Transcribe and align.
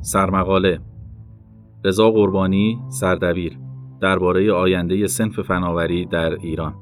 سرمقاله 0.00 0.80
رضا 1.84 2.10
قربانی 2.10 2.78
سردبیر 2.88 3.58
درباره 4.00 4.52
آینده 4.52 5.06
سنف 5.06 5.40
فناوری 5.40 6.06
در 6.06 6.32
ایران 6.34 6.74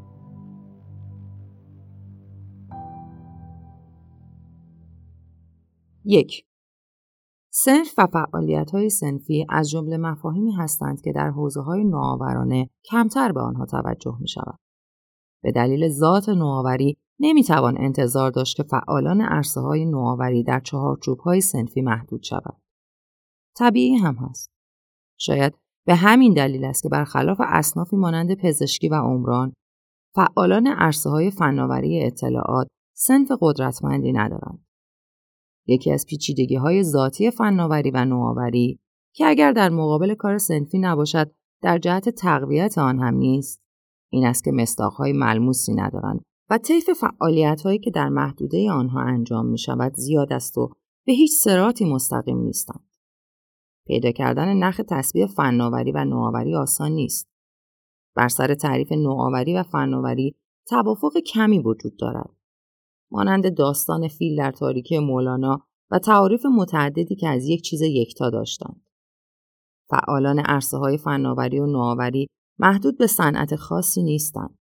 یک 6.04 6.44
سنف 7.50 7.94
و 7.98 8.06
فعالیت 8.06 8.70
های 8.70 8.90
سنفی 8.90 9.46
از 9.48 9.70
جمله 9.70 9.96
مفاهیمی 9.96 10.52
هستند 10.52 11.00
که 11.00 11.12
در 11.12 11.30
حوزه 11.30 11.60
های 11.60 11.84
نوآورانه 11.84 12.70
کمتر 12.84 13.32
به 13.32 13.40
آنها 13.40 13.66
توجه 13.66 14.16
می 14.20 14.28
شود. 14.28 14.58
به 15.42 15.52
دلیل 15.52 15.88
ذات 15.88 16.28
نوآوری 16.28 16.96
نمی 17.20 17.44
توان 17.44 17.76
انتظار 17.78 18.30
داشت 18.30 18.56
که 18.56 18.62
فعالان 18.62 19.20
عرصه 19.20 19.60
های 19.60 19.84
نوآوری 19.84 20.42
در 20.42 20.60
چهارچوب 20.60 21.18
های 21.18 21.40
سنفی 21.40 21.80
محدود 21.80 22.22
شود. 22.22 22.56
طبیعی 23.58 23.96
هم 23.96 24.14
هست. 24.14 24.50
شاید 25.18 25.54
به 25.86 25.94
همین 25.94 26.34
دلیل 26.34 26.64
است 26.64 26.82
که 26.82 26.88
برخلاف 26.88 27.40
اصنافی 27.44 27.96
مانند 27.96 28.34
پزشکی 28.34 28.88
و 28.88 28.94
عمران 28.94 29.52
فعالان 30.14 30.66
عرصه 30.66 31.10
های 31.10 31.30
فناوری 31.30 32.04
اطلاعات 32.04 32.68
سنف 32.96 33.32
قدرتمندی 33.40 34.12
ندارند. 34.12 34.66
یکی 35.66 35.92
از 35.92 36.06
پیچیدگی 36.06 36.56
های 36.56 36.82
ذاتی 36.82 37.30
فناوری 37.30 37.90
و 37.90 38.04
نوآوری 38.04 38.78
که 39.14 39.26
اگر 39.26 39.52
در 39.52 39.68
مقابل 39.68 40.14
کار 40.14 40.38
سنفی 40.38 40.78
نباشد 40.78 41.30
در 41.62 41.78
جهت 41.78 42.08
تقویت 42.08 42.78
آن 42.78 42.98
هم 42.98 43.14
نیست 43.14 43.62
این 44.10 44.26
است 44.26 44.44
که 44.44 44.52
مستاقهای 44.52 45.12
ملموسی 45.12 45.74
ندارند 45.74 46.20
و 46.50 46.58
طیف 46.58 46.90
فعالیت 46.90 47.62
هایی 47.62 47.78
که 47.78 47.90
در 47.90 48.08
محدوده 48.08 48.70
آنها 48.70 49.00
انجام 49.00 49.46
می 49.46 49.58
شود 49.58 49.94
زیاد 49.94 50.32
است 50.32 50.58
و 50.58 50.70
به 51.06 51.12
هیچ 51.12 51.32
سراتی 51.32 51.84
مستقیم 51.84 52.38
نیستند. 52.38 52.87
پیدا 53.88 54.10
کردن 54.10 54.56
نخ 54.56 54.80
تسبیح 54.88 55.26
فناوری 55.26 55.92
و 55.92 56.04
نوآوری 56.04 56.54
آسان 56.54 56.92
نیست. 56.92 57.28
بر 58.16 58.28
سر 58.28 58.54
تعریف 58.54 58.92
نوآوری 58.92 59.54
و 59.54 59.62
فناوری 59.62 60.36
توافق 60.66 61.18
کمی 61.18 61.58
وجود 61.58 61.96
دارد. 61.96 62.30
مانند 63.10 63.54
داستان 63.56 64.08
فیل 64.08 64.36
در 64.36 64.50
تاریکی 64.50 64.98
مولانا 64.98 65.66
و 65.90 65.98
تعاریف 65.98 66.46
متعددی 66.46 67.16
که 67.16 67.28
از 67.28 67.44
یک 67.44 67.62
چیز 67.62 67.82
یکتا 67.82 68.30
داشتند. 68.30 68.82
فعالان 69.90 70.38
عرصه 70.38 70.76
های 70.76 70.98
فناوری 70.98 71.60
و 71.60 71.66
نوآوری 71.66 72.28
محدود 72.58 72.98
به 72.98 73.06
صنعت 73.06 73.56
خاصی 73.56 74.02
نیستند 74.02 74.58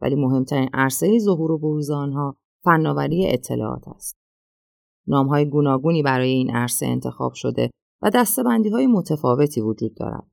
ولی 0.00 0.14
مهمترین 0.14 0.68
عرصه 0.72 1.18
ظهور 1.18 1.52
و 1.52 1.58
بروز 1.58 1.90
آنها 1.90 2.36
فناوری 2.64 3.26
اطلاعات 3.26 3.88
است. 3.88 4.16
نامهای 5.06 5.44
گوناگونی 5.50 6.02
برای 6.02 6.30
این 6.30 6.50
عرصه 6.50 6.86
انتخاب 6.86 7.32
شده 7.34 7.70
و 8.02 8.10
دستبندی 8.10 8.68
های 8.68 8.86
متفاوتی 8.86 9.60
وجود 9.60 9.94
دارد. 9.94 10.30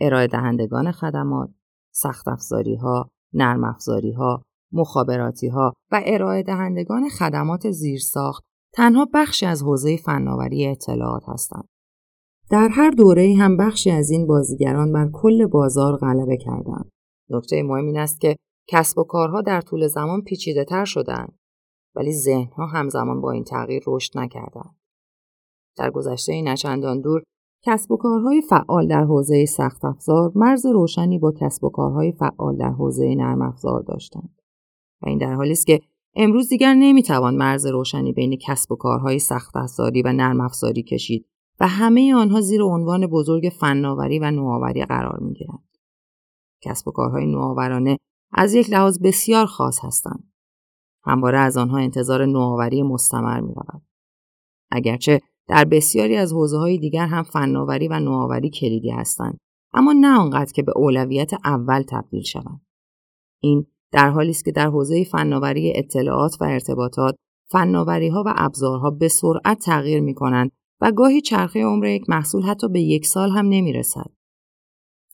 ارائه 0.00 0.26
دهندگان 0.26 0.92
خدمات، 0.92 1.50
سخت 1.94 2.28
افزاری 2.28 2.74
ها، 2.74 3.10
نرم 3.32 3.64
افزاری 3.64 4.12
ها، 4.12 4.42
مخابراتی 4.72 5.48
ها 5.48 5.72
و 5.92 6.02
ارائه 6.04 6.42
دهندگان 6.42 7.08
خدمات 7.08 7.70
زیرساخت 7.70 8.44
تنها 8.74 9.08
بخشی 9.14 9.46
از 9.46 9.62
حوزه 9.62 9.96
فناوری 9.96 10.66
اطلاعات 10.66 11.22
هستند. 11.28 11.68
در 12.50 12.68
هر 12.68 12.90
دوره 12.90 13.34
هم 13.38 13.56
بخشی 13.56 13.90
از 13.90 14.10
این 14.10 14.26
بازیگران 14.26 14.92
بر 14.92 15.10
کل 15.12 15.46
بازار 15.46 15.96
غلبه 15.96 16.36
کردند. 16.36 16.90
نکته 17.30 17.62
مهم 17.62 17.86
این 17.86 17.98
است 17.98 18.20
که 18.20 18.36
کسب 18.68 18.98
و 18.98 19.04
کارها 19.04 19.42
در 19.42 19.60
طول 19.60 19.86
زمان 19.86 20.22
پیچیده 20.22 20.64
تر 20.64 20.84
شدند 20.84 21.38
ولی 21.96 22.12
ذهنها 22.12 22.66
همزمان 22.66 23.20
با 23.20 23.30
این 23.30 23.44
تغییر 23.44 23.82
رشد 23.86 24.18
نکردند. 24.18 24.76
در 25.76 25.90
گذشته 25.90 26.42
نچندان 26.42 27.00
دور 27.00 27.22
کسب 27.62 27.92
و 27.92 27.96
کارهای 27.96 28.42
فعال 28.42 28.88
در 28.88 29.04
حوزه 29.04 29.46
سخت 29.46 29.84
افزار 29.84 30.32
مرز 30.34 30.66
روشنی 30.66 31.18
با 31.18 31.32
کسب 31.32 31.64
و 31.64 31.68
کارهای 31.68 32.12
فعال 32.12 32.56
در 32.56 32.70
حوزه 32.70 33.14
نرم 33.14 33.42
افزار 33.42 33.82
داشتند 33.82 34.40
و 35.02 35.08
این 35.08 35.18
در 35.18 35.34
حالی 35.34 35.52
است 35.52 35.66
که 35.66 35.80
امروز 36.16 36.48
دیگر 36.48 36.74
نمی‌توان 36.74 37.36
مرز 37.36 37.66
روشنی 37.66 38.12
بین 38.12 38.36
کسب 38.36 38.72
و 38.72 38.76
کارهای 38.76 39.18
سخت 39.18 39.56
افزاری 39.56 40.02
و 40.02 40.12
نرم 40.12 40.40
افزاری 40.40 40.82
کشید 40.82 41.26
و 41.60 41.68
همه 41.68 42.14
آنها 42.14 42.40
زیر 42.40 42.62
عنوان 42.62 43.06
بزرگ 43.06 43.52
فناوری 43.60 44.18
و 44.18 44.30
نوآوری 44.30 44.84
قرار 44.84 45.18
می‌گیرند. 45.20 45.78
کسب 46.60 46.88
و 46.88 46.90
کارهای 46.90 47.26
نوآورانه 47.26 47.98
از 48.32 48.54
یک 48.54 48.70
لحاظ 48.70 48.98
بسیار 48.98 49.46
خاص 49.46 49.84
هستند. 49.84 50.32
همواره 51.04 51.38
از 51.38 51.56
آنها 51.56 51.78
انتظار 51.78 52.26
نوآوری 52.26 52.82
مستمر 52.82 53.40
می 53.40 53.54
رود. 53.54 53.82
اگرچه 54.70 55.20
در 55.48 55.64
بسیاری 55.64 56.16
از 56.16 56.32
حوزه 56.32 56.56
های 56.56 56.78
دیگر 56.78 57.06
هم 57.06 57.22
فناوری 57.22 57.88
و 57.88 58.00
نوآوری 58.00 58.50
کلیدی 58.50 58.90
هستند 58.90 59.38
اما 59.74 59.92
نه 59.92 60.18
آنقدر 60.18 60.52
که 60.52 60.62
به 60.62 60.72
اولویت 60.76 61.32
اول 61.44 61.82
تبدیل 61.82 62.22
شوند 62.22 62.60
این 63.42 63.66
در 63.92 64.10
حالی 64.10 64.30
است 64.30 64.44
که 64.44 64.52
در 64.52 64.66
حوزه 64.66 65.04
فناوری 65.04 65.72
اطلاعات 65.76 66.36
و 66.40 66.44
ارتباطات 66.44 67.16
فناوری 67.50 68.08
ها 68.08 68.22
و 68.26 68.32
ابزارها 68.36 68.90
به 68.90 69.08
سرعت 69.08 69.58
تغییر 69.58 70.00
می 70.00 70.14
کنند 70.14 70.52
و 70.80 70.92
گاهی 70.92 71.20
چرخه 71.20 71.64
عمر 71.64 71.86
یک 71.86 72.10
محصول 72.10 72.42
حتی 72.42 72.68
به 72.68 72.80
یک 72.80 73.06
سال 73.06 73.30
هم 73.30 73.48
نمی 73.48 73.72
رسد. 73.72 74.10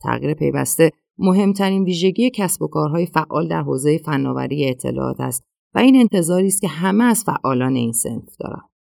تغییر 0.01 0.35
پیوسته 0.35 0.93
مهمترین 1.19 1.85
ویژگی 1.85 2.31
کسب 2.31 2.63
و 2.63 2.69
کارهای 2.69 3.07
فعال 3.07 3.49
در 3.49 3.63
حوزه 3.63 3.99
فناوری 3.99 4.69
اطلاعات 4.69 5.21
است 5.21 5.45
و 5.75 5.79
این 5.79 5.97
انتظاری 5.97 6.47
است 6.47 6.61
که 6.61 6.69
همه 6.69 7.05
از 7.05 7.25
فعالان 7.25 7.75
این 7.75 7.93
سنف 7.93 8.37
دارند. 8.37 8.71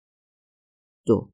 دو 1.07 1.31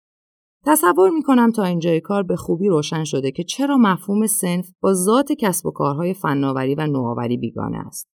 تصور 0.67 1.11
می 1.11 1.23
کنم 1.23 1.53
تا 1.53 1.65
اینجای 1.65 2.01
کار 2.01 2.23
به 2.23 2.37
خوبی 2.37 2.69
روشن 2.69 3.05
شده 3.05 3.31
که 3.31 3.45
چرا 3.45 3.77
مفهوم 3.77 4.27
سنف 4.27 4.71
با 4.81 4.95
ذات 4.95 5.33
کسب 5.33 5.67
و 5.67 5.71
کارهای 5.71 6.15
فناوری 6.15 6.75
و 6.75 6.87
نوآوری 6.87 7.37
بیگانه 7.37 7.79
است. 7.79 8.09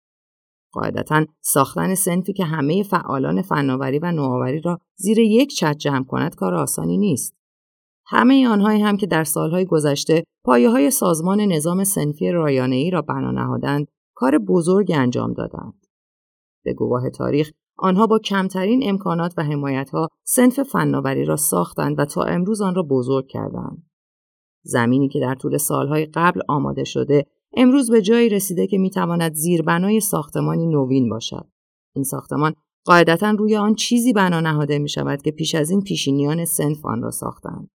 قاعدتا 0.71 1.25
ساختن 1.41 1.95
سنفی 1.95 2.33
که 2.33 2.45
همه 2.45 2.83
فعالان 2.83 3.41
فناوری 3.41 3.99
و 3.99 4.11
نوآوری 4.11 4.61
را 4.61 4.79
زیر 4.95 5.19
یک 5.19 5.55
چت 5.55 5.77
جمع 5.77 6.05
کند 6.05 6.35
کار 6.35 6.55
آسانی 6.55 6.97
نیست. 6.97 7.35
همه 8.07 8.47
آنهایی 8.47 8.81
هم 8.81 8.97
که 8.97 9.07
در 9.07 9.23
سالهای 9.23 9.65
گذشته 9.65 10.23
پایه 10.45 10.69
های 10.69 10.91
سازمان 10.91 11.41
نظام 11.41 11.83
سنفی 11.83 12.27
ای 12.27 12.91
را 12.91 13.01
بنا 13.01 13.31
نهادند 13.31 13.87
کار 14.15 14.37
بزرگ 14.37 14.91
انجام 14.95 15.33
دادند. 15.33 15.85
به 16.63 16.73
گواه 16.73 17.09
تاریخ 17.09 17.51
آنها 17.81 18.07
با 18.07 18.19
کمترین 18.19 18.89
امکانات 18.89 19.33
و 19.37 19.43
حمایتها 19.43 20.07
سنف 20.23 20.59
فناوری 20.59 21.25
را 21.25 21.35
ساختند 21.35 21.99
و 21.99 22.05
تا 22.05 22.23
امروز 22.23 22.61
آن 22.61 22.75
را 22.75 22.83
بزرگ 22.83 23.27
کردند. 23.27 23.89
زمینی 24.63 25.09
که 25.09 25.19
در 25.19 25.35
طول 25.35 25.57
سالهای 25.57 26.05
قبل 26.05 26.41
آماده 26.47 26.83
شده 26.83 27.25
امروز 27.53 27.91
به 27.91 28.01
جایی 28.01 28.29
رسیده 28.29 28.67
که 28.67 28.77
می‌تواند 28.77 29.33
زیربنای 29.33 29.99
ساختمانی 29.99 30.65
نوین 30.65 31.09
باشد. 31.09 31.47
این 31.95 32.03
ساختمان 32.03 32.53
قاعدتا 32.85 33.31
روی 33.31 33.55
آن 33.55 33.75
چیزی 33.75 34.13
بنا 34.13 34.39
نهاده 34.39 34.79
می 34.79 34.89
شود 34.89 35.21
که 35.21 35.31
پیش 35.31 35.55
از 35.55 35.69
این 35.69 35.81
پیشینیان 35.81 36.45
سنف 36.45 36.85
آن 36.85 37.01
را 37.01 37.11
ساختند. 37.11 37.69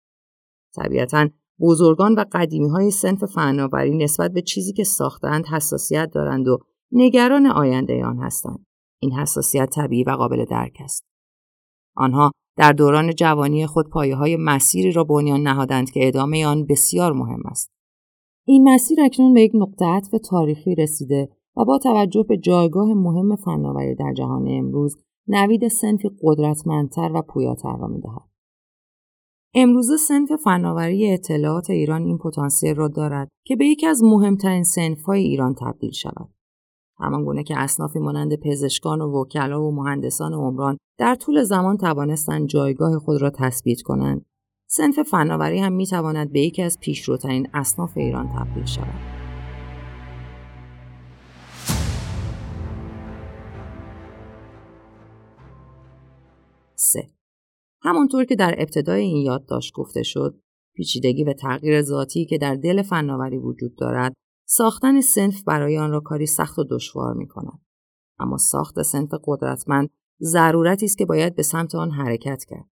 طبیعتا 0.75 1.29
بزرگان 1.59 2.15
و 2.15 2.25
قدیمی 2.31 2.69
های 2.69 2.91
سنف 2.91 3.23
فناوری 3.23 3.97
نسبت 3.97 4.31
به 4.31 4.41
چیزی 4.41 4.73
که 4.73 4.83
ساختند 4.83 5.45
حساسیت 5.45 6.09
دارند 6.13 6.47
و 6.47 6.57
نگران 6.91 7.45
آینده 7.45 8.05
آن 8.05 8.17
هستند. 8.17 8.65
این 9.03 9.11
حساسیت 9.11 9.69
طبیعی 9.69 10.03
و 10.03 10.11
قابل 10.11 10.45
درک 10.45 10.77
است. 10.83 11.03
آنها 11.95 12.31
در 12.57 12.71
دوران 12.71 13.11
جوانی 13.11 13.67
خود 13.67 13.89
پایه 13.89 14.15
های 14.15 14.37
مسیری 14.37 14.91
را 14.91 15.03
بنیان 15.03 15.41
نهادند 15.41 15.91
که 15.91 16.07
ادامه 16.07 16.45
آن 16.45 16.65
بسیار 16.65 17.13
مهم 17.13 17.41
است. 17.45 17.69
این 18.47 18.73
مسیر 18.73 19.01
اکنون 19.01 19.33
به 19.33 19.41
یک 19.41 19.51
نقطه 19.55 19.85
عطف 19.85 20.15
تاریخی 20.29 20.75
رسیده 20.75 21.29
و 21.57 21.65
با 21.65 21.77
توجه 21.77 22.23
به 22.29 22.37
جایگاه 22.37 22.93
مهم 22.93 23.35
فناوری 23.35 23.95
در 23.95 24.13
جهان 24.17 24.47
امروز 24.49 24.95
نوید 25.27 25.67
سنفی 25.67 26.09
قدرتمندتر 26.21 27.11
و 27.13 27.21
پویاتر 27.21 27.77
را 27.77 27.87
می‌دهد 27.87 28.29
امروزه 29.55 29.97
سنف 29.97 30.29
فناوری 30.43 31.13
اطلاعات 31.13 31.69
ایران 31.69 32.03
این 32.03 32.17
پتانسیل 32.17 32.75
را 32.75 32.87
دارد 32.87 33.29
که 33.45 33.55
به 33.55 33.65
یکی 33.65 33.87
از 33.87 34.03
مهمترین 34.03 34.63
سنفهای 34.63 35.23
ایران 35.23 35.55
تبدیل 35.61 35.91
شود 35.91 36.29
همان 37.03 37.23
گونه 37.23 37.43
که 37.43 37.57
اصنافی 37.57 37.99
مانند 37.99 38.35
پزشکان 38.35 39.01
و 39.01 39.21
وکلا 39.21 39.63
و 39.63 39.75
مهندسان 39.75 40.33
عمران 40.33 40.77
در 40.97 41.15
طول 41.15 41.43
زمان 41.43 41.77
توانستند 41.77 42.47
جایگاه 42.47 42.99
خود 42.99 43.21
را 43.21 43.29
تثبیت 43.29 43.81
کنند 43.81 44.25
سنف 44.67 44.99
فناوری 44.99 45.59
هم 45.59 45.73
می 45.73 45.87
تواند 45.87 46.31
به 46.31 46.39
یکی 46.39 46.61
از 46.61 46.79
پیشروترین 46.79 47.47
اصناف 47.53 47.97
ایران 47.97 48.29
تبدیل 48.29 48.65
شود. 48.65 49.23
همانطور 57.83 58.25
که 58.25 58.35
در 58.35 58.55
ابتدای 58.57 59.01
این 59.01 59.25
یادداشت 59.25 59.73
گفته 59.73 60.03
شد 60.03 60.39
پیچیدگی 60.75 61.23
و 61.23 61.33
تغییر 61.33 61.81
ذاتی 61.81 62.25
که 62.25 62.37
در 62.37 62.55
دل 62.55 62.81
فناوری 62.81 63.37
وجود 63.37 63.75
دارد 63.75 64.13
ساختن 64.55 65.01
سنف 65.01 65.43
برای 65.43 65.77
آن 65.77 65.91
را 65.91 65.99
کاری 65.99 66.25
سخت 66.25 66.59
و 66.59 66.63
دشوار 66.63 67.13
می 67.13 67.27
کند. 67.27 67.61
اما 68.19 68.37
ساخت 68.37 68.81
سنف 68.81 69.09
قدرتمند 69.25 69.89
ضرورتی 70.21 70.85
است 70.85 70.97
که 70.97 71.05
باید 71.05 71.35
به 71.35 71.43
سمت 71.43 71.75
آن 71.75 71.91
حرکت 71.91 72.43
کرد. 72.43 72.69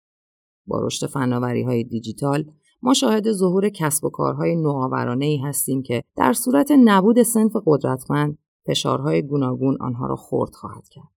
با 0.68 0.86
رشد 0.86 1.08
فناوری 1.08 1.64
های 1.64 1.84
دیجیتال 1.84 2.52
ما 2.82 2.94
شاهد 2.94 3.32
ظهور 3.32 3.70
کسب 3.70 4.06
و 4.06 4.10
کارهای 4.10 4.56
نوآورانه 4.56 5.26
ای 5.26 5.38
هستیم 5.38 5.82
که 5.82 6.04
در 6.16 6.34
صورت 6.34 6.72
نبود 6.72 7.24
سنف 7.24 7.52
قدرتمند 7.66 8.38
فشارهای 8.68 9.22
گوناگون 9.22 9.78
آنها 9.80 10.08
را 10.08 10.16
خرد 10.16 10.56
خواهد 10.56 10.90
کرد. 10.90 11.12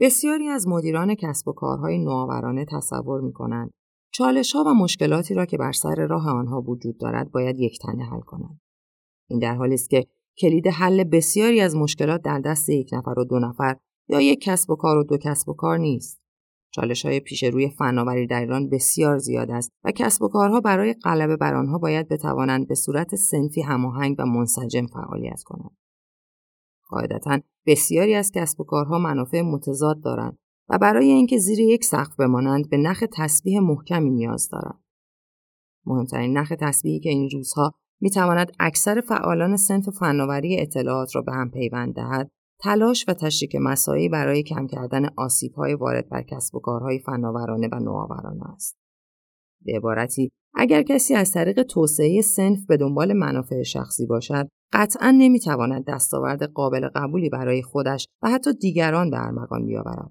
بسیاری 0.00 0.48
از 0.48 0.68
مدیران 0.68 1.14
کسب 1.14 1.48
و 1.48 1.52
کارهای 1.52 1.98
نوآورانه 1.98 2.66
تصور 2.68 3.20
می 3.20 3.32
کنند 3.32 3.70
چالش 4.12 4.56
ها 4.56 4.64
و 4.64 4.74
مشکلاتی 4.74 5.34
را 5.34 5.46
که 5.46 5.58
بر 5.58 5.72
سر 5.72 6.06
راه 6.06 6.28
آنها 6.30 6.60
وجود 6.60 6.98
دارد 6.98 7.30
باید 7.32 7.60
یک 7.60 7.78
تنه 7.78 8.04
حل 8.04 8.20
کنند. 8.20 8.60
این 9.30 9.38
در 9.38 9.54
حالی 9.54 9.74
است 9.74 9.90
که 9.90 10.06
کلید 10.38 10.66
حل 10.66 11.04
بسیاری 11.04 11.60
از 11.60 11.76
مشکلات 11.76 12.22
در 12.22 12.40
دست 12.40 12.68
یک 12.68 12.90
نفر 12.92 13.18
و 13.18 13.24
دو 13.24 13.38
نفر 13.38 13.76
یا 14.08 14.20
یک 14.20 14.40
کسب 14.40 14.70
و 14.70 14.76
کار 14.76 14.96
و 14.96 15.04
دو 15.04 15.18
کسب 15.18 15.48
و 15.48 15.54
کار 15.54 15.78
نیست. 15.78 16.20
چالش 16.70 17.06
های 17.06 17.20
پیش 17.20 17.44
روی 17.44 17.70
فناوری 17.70 18.26
در 18.26 18.40
ایران 18.40 18.68
بسیار 18.68 19.18
زیاد 19.18 19.50
است 19.50 19.72
و 19.84 19.92
کسب 19.92 20.22
و 20.22 20.28
کارها 20.28 20.60
برای 20.60 20.94
غلبه 20.94 21.36
بر 21.36 21.54
آنها 21.54 21.78
باید 21.78 22.08
بتوانند 22.08 22.68
به 22.68 22.74
صورت 22.74 23.14
سنفی 23.14 23.62
هماهنگ 23.62 24.16
و 24.18 24.26
منسجم 24.26 24.86
فعالیت 24.86 25.42
کنند. 25.42 25.76
قاعدتا 26.88 27.40
بسیاری 27.66 28.14
از 28.14 28.32
کسب 28.32 28.60
و 28.60 28.64
کارها 28.64 28.98
منافع 28.98 29.40
متضاد 29.40 30.00
دارند 30.00 30.38
و 30.68 30.78
برای 30.78 31.08
اینکه 31.08 31.38
زیر 31.38 31.60
یک 31.60 31.84
سقف 31.84 32.16
بمانند 32.16 32.70
به 32.70 32.76
نخ 32.76 33.04
تسبیح 33.12 33.60
محکمی 33.60 34.10
نیاز 34.10 34.48
دارند. 34.48 34.84
مهمترین 35.86 36.38
نخ 36.38 36.52
تسبیحی 36.60 37.00
که 37.00 37.08
این 37.08 37.30
روزها 37.30 37.74
می 38.00 38.10
تواند 38.10 38.52
اکثر 38.60 39.00
فعالان 39.00 39.56
سنف 39.56 39.88
فناوری 39.88 40.60
اطلاعات 40.60 41.16
را 41.16 41.22
به 41.22 41.32
هم 41.32 41.50
پیوند 41.50 41.94
دهد 41.94 42.30
تلاش 42.62 43.04
و 43.08 43.14
تشریک 43.14 43.56
مساعی 43.60 44.08
برای 44.08 44.42
کم 44.42 44.66
کردن 44.66 45.08
های 45.56 45.74
وارد 45.74 46.08
بر 46.08 46.22
کسب 46.22 46.54
و 46.54 46.60
کارهای 46.60 46.98
فناورانه 46.98 47.68
و 47.72 47.78
نوآورانه 47.78 48.50
است. 48.54 48.78
به 49.64 49.76
عبارتی 49.76 50.30
اگر 50.54 50.82
کسی 50.82 51.14
از 51.14 51.32
طریق 51.32 51.62
توسعه 51.62 52.22
سنف 52.22 52.66
به 52.68 52.76
دنبال 52.76 53.12
منافع 53.12 53.62
شخصی 53.62 54.06
باشد 54.06 54.48
قطعا 54.72 55.10
نمی‌تواند 55.10 55.84
دستاورد 55.88 56.42
قابل 56.42 56.88
قبولی 56.94 57.28
برای 57.28 57.62
خودش 57.62 58.06
و 58.22 58.30
حتی 58.30 58.52
دیگران 58.54 59.10
به 59.10 59.24
ارمغان 59.24 59.66
بیاورد 59.66 60.10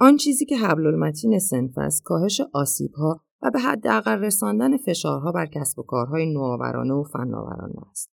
آن 0.00 0.16
چیزی 0.16 0.44
که 0.44 0.56
حبل 0.56 0.86
المتین 0.86 1.38
سنف 1.38 1.78
است 1.78 2.02
کاهش 2.02 2.40
آسیبها 2.54 3.24
و 3.42 3.50
به 3.50 3.58
حداقل 3.58 4.18
رساندن 4.18 4.76
فشارها 4.76 5.32
بر 5.32 5.46
کسب 5.46 5.78
و 5.78 5.82
کارهای 5.82 6.32
نوآورانه 6.32 6.94
و 6.94 7.02
فناورانه 7.02 7.88
است 7.90 8.10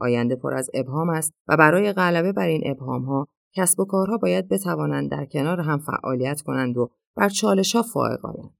آینده 0.00 0.36
پر 0.36 0.54
از 0.54 0.70
ابهام 0.74 1.10
است 1.10 1.32
و 1.48 1.56
برای 1.56 1.92
غلبه 1.92 2.32
بر 2.32 2.46
این 2.46 2.62
ابهامها 2.64 3.28
کسب 3.54 3.80
و 3.80 3.84
کارها 3.84 4.16
باید 4.16 4.48
بتوانند 4.48 5.10
در 5.10 5.24
کنار 5.24 5.60
هم 5.60 5.78
فعالیت 5.78 6.40
کنند 6.40 6.76
و 6.76 6.90
بر 7.16 7.28
چالشها 7.28 7.82
فائق 7.82 8.26
آیند 8.26 8.54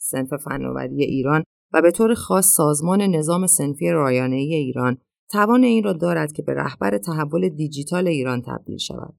سنف 0.00 0.34
فناوری 0.34 1.04
ایران 1.04 1.44
و 1.72 1.82
به 1.82 1.90
طور 1.90 2.14
خاص 2.14 2.46
سازمان 2.46 3.02
نظام 3.02 3.46
سنفی 3.46 3.90
رایانه 3.90 4.36
ای 4.36 4.54
ایران 4.54 4.98
توان 5.30 5.64
این 5.64 5.84
را 5.84 5.92
دارد 5.92 6.32
که 6.32 6.42
به 6.42 6.54
رهبر 6.54 6.98
تحول 6.98 7.48
دیجیتال 7.48 8.08
ایران 8.08 8.42
تبدیل 8.42 8.78
شود. 8.78 9.14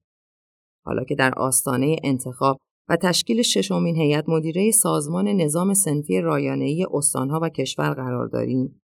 حالا 0.84 1.04
که 1.04 1.14
در 1.14 1.34
آستانه 1.36 1.96
انتخاب 2.04 2.58
و 2.88 2.96
تشکیل 2.96 3.42
ششمین 3.42 3.96
هیئت 3.96 4.28
مدیره 4.28 4.70
سازمان 4.70 5.28
نظام 5.28 5.74
سنفی 5.74 6.20
رایانه‌ای 6.20 6.86
استانها 6.92 7.40
و 7.42 7.48
کشور 7.48 7.94
قرار 7.94 8.28
داریم. 8.28 8.82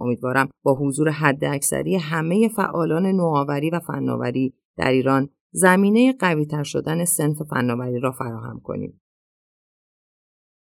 امیدوارم 0.00 0.48
با 0.62 0.74
حضور 0.74 1.10
حداکثری 1.10 1.96
همه 1.96 2.48
فعالان 2.48 3.06
نوآوری 3.06 3.70
و 3.70 3.80
فناوری 3.80 4.54
در 4.76 4.90
ایران 4.90 5.28
زمینه 5.52 6.12
قویتر 6.12 6.62
شدن 6.62 7.04
سنف 7.04 7.42
فناوری 7.42 8.00
را 8.00 8.12
فراهم 8.12 8.60
کنیم. 8.60 9.00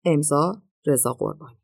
امضا 0.05 0.61
رضا 0.85 1.13
قربانی 1.13 1.60